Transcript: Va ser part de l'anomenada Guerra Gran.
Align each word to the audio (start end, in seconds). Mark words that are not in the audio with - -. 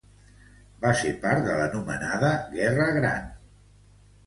Va 0.85 0.93
ser 1.01 1.11
part 1.25 1.43
de 1.49 1.59
l'anomenada 1.59 2.33
Guerra 2.57 2.91
Gran. 2.99 3.31